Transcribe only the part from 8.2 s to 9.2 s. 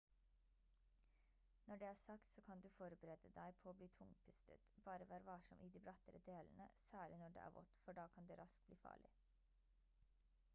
det raskt bli farlig